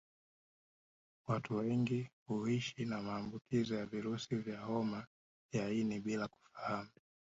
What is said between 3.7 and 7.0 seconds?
ya virusi vya homa ya ini bila kufahamu